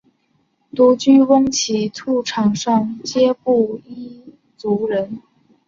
[0.75, 5.21] 独山翁奇兔场上街布依族人。